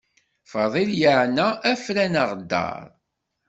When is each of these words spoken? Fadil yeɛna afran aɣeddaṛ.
Fadil 0.51 0.89
yeɛna 1.01 1.47
afran 1.71 2.13
aɣeddaṛ. 2.21 2.85